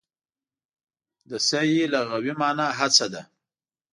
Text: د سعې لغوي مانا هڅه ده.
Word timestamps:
د 1.29 1.31
سعې 1.47 1.83
لغوي 1.93 2.33
مانا 2.41 2.67
هڅه 2.79 3.05
ده. 3.13 3.21